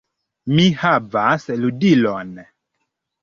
[0.59, 2.33] "Mi havas ludilon!"